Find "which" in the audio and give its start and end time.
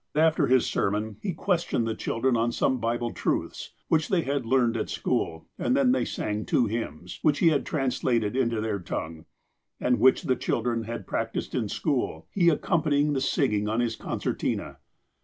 3.87-4.07, 7.21-7.37, 9.99-10.23